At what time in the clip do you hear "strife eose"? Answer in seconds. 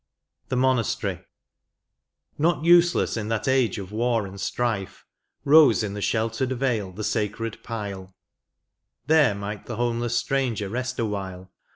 4.41-5.83